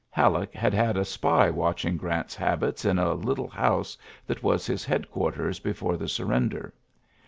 [0.09, 4.83] Halleck had had a spy watching Grant's habits in a little house that was his
[4.83, 6.73] headquarters before the surrender.